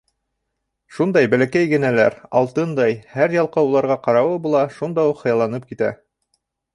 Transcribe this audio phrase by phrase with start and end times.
[0.99, 5.93] Шундай бәләкәй генәләр, алтындай, һәр ялҡау уларға ҡарауы була, шунда уҡ хыялланып китә.